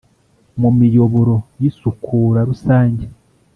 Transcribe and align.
Mu 0.59 0.69
miyoboro 0.77 1.35
y 1.59 1.63
isukura 1.69 2.39
rusange 2.49 3.05